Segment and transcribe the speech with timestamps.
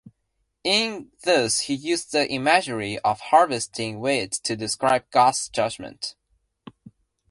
[0.63, 6.15] In this he uses the imagery of harvesting wheat to describe God's judgement.